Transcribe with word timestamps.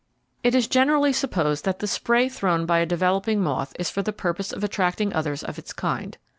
It 0.43 0.55
is 0.55 0.67
generally 0.67 1.13
supposed 1.13 1.63
that 1.65 1.77
the 1.77 1.85
spray 1.85 2.27
thrown 2.27 2.65
by 2.65 2.79
a 2.79 2.87
developing 2.87 3.39
moth 3.39 3.75
is 3.77 3.91
for 3.91 4.01
the 4.01 4.11
purpose 4.11 4.51
of 4.51 4.63
attracting 4.63 5.13
others 5.13 5.43
of 5.43 5.59
its 5.59 5.73
kind. 5.73 6.17